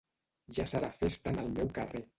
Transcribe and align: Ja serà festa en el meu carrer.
Ja 0.59 0.65
serà 0.73 0.91
festa 1.03 1.35
en 1.37 1.41
el 1.47 1.57
meu 1.61 1.75
carrer. 1.79 2.07